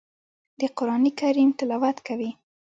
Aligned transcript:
د 0.59 0.61
قران 0.77 1.03
کریم 1.19 1.49
تلاوت 1.59 1.97
کوي. 2.07 2.31